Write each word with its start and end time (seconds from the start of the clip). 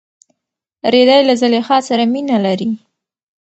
رېدی 0.93 1.19
له 1.27 1.33
زلیخا 1.41 1.77
سره 1.87 2.03
مینه 2.13 2.37
لري. 2.45 2.69